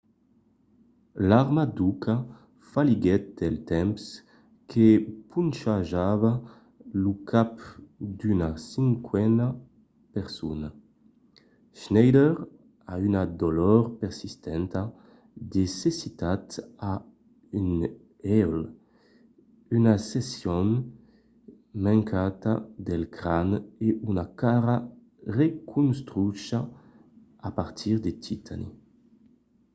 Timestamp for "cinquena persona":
8.73-10.67